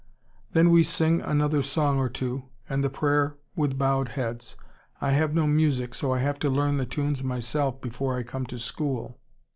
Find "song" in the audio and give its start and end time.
1.61-1.99